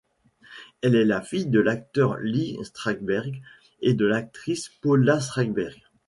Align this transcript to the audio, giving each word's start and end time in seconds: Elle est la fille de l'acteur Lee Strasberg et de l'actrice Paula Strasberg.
Elle 0.81 0.95
est 0.95 1.05
la 1.05 1.21
fille 1.21 1.45
de 1.45 1.59
l'acteur 1.59 2.17
Lee 2.17 2.57
Strasberg 2.65 3.39
et 3.81 3.93
de 3.93 4.07
l'actrice 4.07 4.67
Paula 4.81 5.19
Strasberg. 5.21 5.79